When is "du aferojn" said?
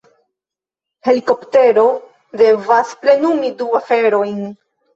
3.63-4.45